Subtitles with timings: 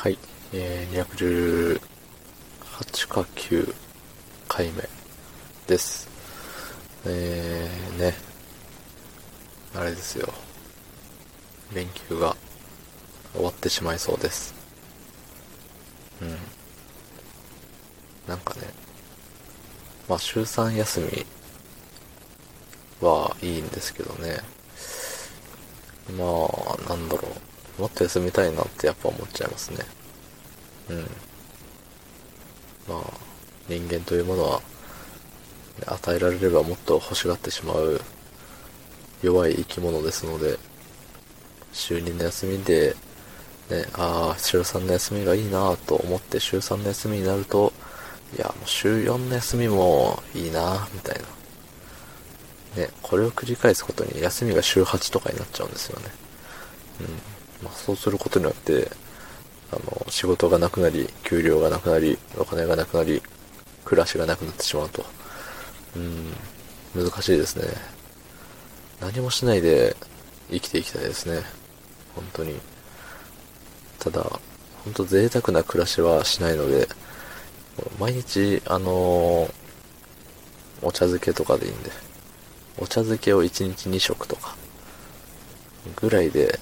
[0.00, 0.18] はい、
[0.52, 3.74] えー、218か9
[4.46, 4.88] 回目
[5.66, 6.08] です。
[7.04, 8.14] えー、ね、
[9.74, 10.32] あれですよ。
[11.74, 12.36] 連休が
[13.32, 14.54] 終わってしまいそうです。
[16.22, 16.38] うん。
[18.28, 18.68] なんかね、
[20.08, 21.26] まあ週3休み
[23.04, 24.38] はいいんですけどね。
[26.16, 27.47] まあ、なんだろう。
[27.78, 29.78] もっと休みたいなってやっぱ思っちゃいますね。
[30.90, 30.98] うん。
[32.88, 33.12] まあ、
[33.68, 34.62] 人間というものは、
[35.86, 38.00] 与えられればもっと欲しがってしまう
[39.22, 40.58] 弱い生き物ですので、
[41.72, 42.96] 週2の休みで、
[43.70, 47.72] ね、ああ、週3の休みがいいなと思って週3の休みになると、
[48.36, 51.20] いや、もう週4の休みもいいなみたい
[52.76, 52.82] な。
[52.82, 56.06] ね、これを繰り返すことに休みが週8とかになっちゃうんですよね。
[57.00, 57.37] うん。
[57.62, 58.90] まあ、そうすることによって、
[59.72, 63.22] あの、仕事がなくなり、給料がなくなり、お金がなくなり、
[63.84, 65.04] 暮らしがなくなってしまうと。
[65.96, 66.32] うん、
[66.94, 67.68] 難しいですね。
[69.00, 69.96] 何もしないで
[70.50, 71.42] 生きていきたいですね。
[72.14, 72.56] 本当に。
[73.98, 74.22] ただ、
[74.84, 76.88] 本当贅沢な暮らしはしないので、
[77.98, 79.68] 毎日、あのー
[80.80, 81.90] お茶漬けとかでいいんで、
[82.78, 84.54] お茶漬けを1日2食とか、
[85.96, 86.58] ぐらいで、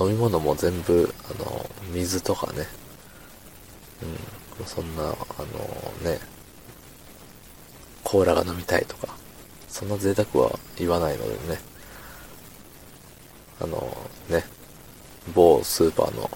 [0.00, 2.66] 飲み物も全部、あの、水とかね、
[4.58, 6.18] うん、そんな、あのね、
[8.02, 9.14] コーラが飲みたいとか、
[9.68, 11.60] そんな贅沢は言わないのでね、
[13.60, 13.96] あの
[14.28, 14.44] ね、
[15.34, 16.30] 某スーパーの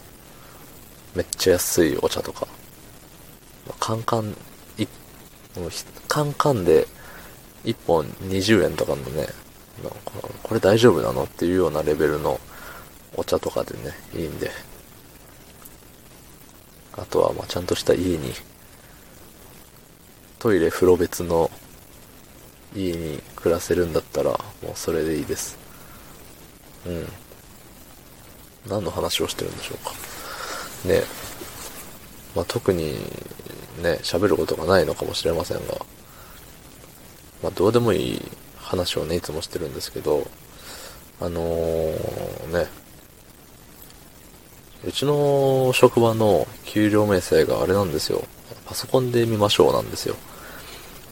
[1.14, 2.46] めっちゃ安いお茶とか、
[3.80, 4.36] カンカン、
[4.76, 4.86] い
[6.06, 6.86] カンカンで
[7.64, 9.26] 1本20円とかのね、
[10.42, 11.24] これ大丈夫なの？
[11.24, 12.38] っていうようなレベルの
[13.16, 14.50] お茶とかでね、いいんで。
[16.96, 18.32] あとは、まちゃんとした家に、
[20.38, 21.50] トイレ、風呂別の
[22.74, 25.58] 家に暮らせるんだったら、もうそれでいいです。
[26.86, 27.08] うん。
[28.68, 29.92] 何の話をしてるんでしょうか。
[30.88, 31.02] ね。
[32.34, 32.94] まあ特に、
[33.82, 35.74] ね、喋ることがないのかもしれませんが、
[37.42, 38.22] まあどうでもいい
[38.56, 40.26] 話をね、いつもしてるんですけど、
[41.20, 42.66] あのー、ね、
[44.86, 48.22] うちの職場の給料明細があれなんですよ。
[48.66, 50.16] パソコンで見ましょうなんですよ。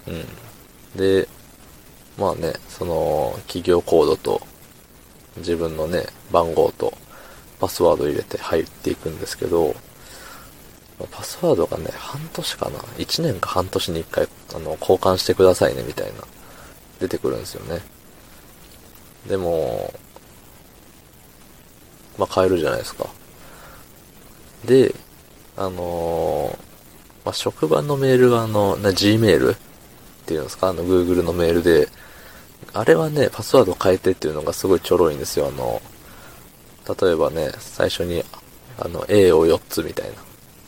[0.09, 0.99] うん。
[0.99, 1.27] で、
[2.19, 4.43] まあね、その、企業コードと、
[5.39, 6.93] 自分のね、番号と、
[7.61, 9.75] パスワード入れて入っていくんですけど、
[11.11, 16.13] パスワードがね、半年かな ?1 年か半年に1回、あの、交換してくださいね、みたいな、
[17.01, 17.81] 出てくるんですよね。
[19.27, 19.95] でも、
[22.19, 23.07] まあ、変えるじゃないですか。
[24.65, 24.95] で、
[25.57, 26.59] あの
[27.25, 29.57] まあ、職場のメールがあの、な Gmail っ
[30.27, 31.89] ていうんですかあの、Google のメールで、
[32.73, 35.49] あれはね、パスワード変えてっていうのがすごいちょろいんですよ。
[35.49, 35.81] あの、
[37.01, 38.25] 例えばね、最初に、
[38.79, 40.15] あの、A を4つみたいな。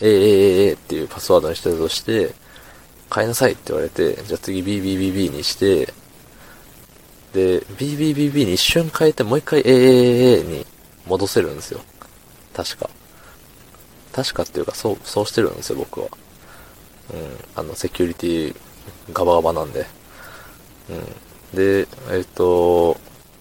[0.00, 2.34] A, A, A, A っていうパスワードにしてたとして、
[3.12, 5.92] 変えなさいって言われて、じゃあ次 B, B, B, B にして、
[7.32, 10.66] で、B, B, B, B に一瞬変えてもう一回 A, A, A に
[11.06, 11.80] 戻せるんですよ。
[12.54, 12.90] 確か。
[14.14, 16.06] 確かっていうか、そう、そうしてるんですよ、僕は。
[17.12, 17.60] うん。
[17.60, 18.56] あの、セキュリティ
[19.12, 19.86] ガバガバなんで。
[20.88, 20.92] う
[21.54, 21.56] ん。
[21.56, 22.96] で、えっ、と、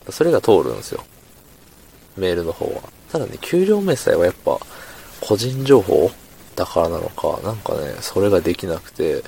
[0.09, 1.03] それが通るんですよ。
[2.17, 2.81] メールの方は。
[3.11, 4.59] ただね、給料明細はやっぱ、
[5.21, 6.11] 個人情報
[6.55, 9.23] だからなのか、なんかね、それができなくて、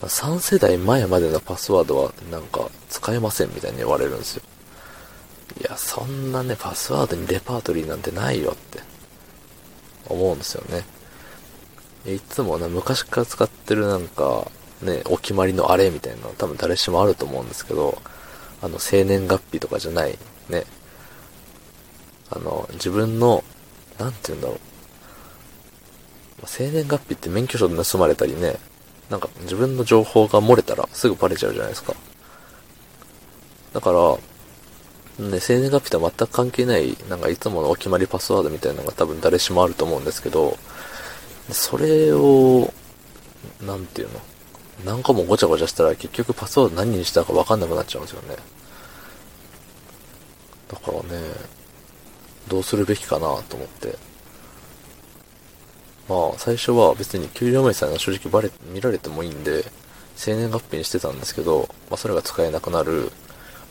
[0.00, 4.42] 3世代前までのパスワードはなんか使えませんみたいに言われるんですよ。
[5.60, 8.80] いや、そんなね、パスワードにレパートリーなんてないよって
[10.08, 10.84] 思うんですよね。
[12.06, 14.50] いつもね、昔から使ってるなんか、
[14.82, 18.00] ね、お決まりのあれみたいなの多分誰しもあると思うんですけど、
[18.60, 20.64] あの、生年月日とかじゃない、ね。
[22.30, 23.42] あの、自分の、
[23.98, 24.58] なんて言うんだろう。
[26.46, 28.56] 生年月日って免許証で盗まれたりね、
[29.08, 31.94] なんか自分の情報が漏れたらすぐバレちゃうじゃないですか。
[33.72, 34.16] だから、
[35.18, 40.58] ね、生年月日とは全く関係ない、なんかいつものお決まりパスワードみたいなのが多分誰しもあると思うんですけど、
[41.50, 42.72] それを、
[43.60, 44.20] なんていうの
[44.84, 48.36] 何個もごちゃごちゃしたら結局パスワード何にしたか分かんなくなっちゃうんですよね。
[50.68, 51.22] だからね、
[52.48, 53.96] どうするべきかなと思って。
[56.08, 59.64] まあ、最初は別に給料明細が正直バレ、見られてもいいんで、
[60.16, 63.10] 生年月日にしてたんですけど、まあそれが使えなくなる。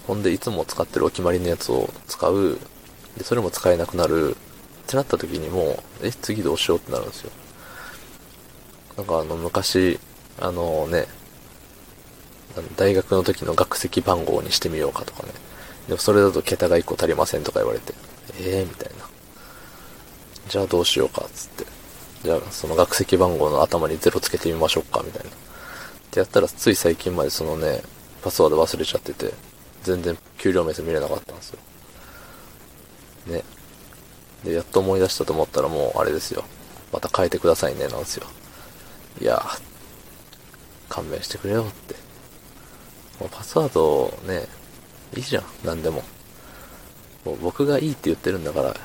[0.07, 2.59] ほんで、いつも使ってるお決まりのやつを使う。
[3.17, 4.35] で、それも使えなくなる。
[4.83, 7.31] ってなった時にも、え、次どうしようってなるんですよ。
[8.97, 9.99] なんかあの、昔、
[10.39, 11.07] あのね、
[12.75, 15.29] 大学の時の学籍番号にしてみようかとかね。
[15.87, 17.93] でもそれだと桁が1個足りませんとか言われて、
[18.39, 19.05] ええー、みたいな。
[20.47, 21.65] じゃあどうしようか、つって。
[22.23, 25.29] じゃあその学籍番号の頭に0つけてみましょうか、みたいな。
[25.29, 25.33] っ
[26.11, 27.81] てやったらつい最近までそのね、
[28.21, 29.33] パスワード忘れちゃってて、
[29.83, 31.59] 全然給料明細見れなかったんですよ。
[33.27, 33.43] ね。
[34.43, 36.43] で、やっと思い出したと思ったらもうあれですよ。
[36.91, 38.27] また変えてくださいね、なんですよ。
[39.21, 39.41] いや
[40.89, 41.95] 勘弁してくれよって。
[43.19, 44.47] もうパスワードね、
[45.15, 46.03] いいじゃん、何でも。
[47.25, 48.75] もう僕がいいって言ってるんだから、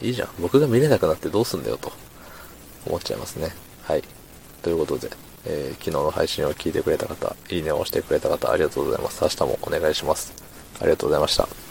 [0.00, 0.28] いいじゃん。
[0.40, 1.92] 僕が見れなくなってどうすんだよと
[2.86, 3.52] 思っちゃいますね。
[3.82, 4.04] はい。
[4.62, 5.10] ということで、
[5.44, 9.22] えー、昨日の配信を聞いてくれた方、いいねを押してくれた方、ありがとうございます。
[9.22, 10.47] 明日もお願いします。
[10.80, 11.67] ありがとうございました。